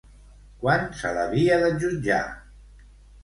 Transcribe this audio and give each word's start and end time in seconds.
Quan 0.63 0.87
se 1.01 1.11
l'havia 1.17 1.59
de 1.65 1.69
jutjar? 1.83 2.23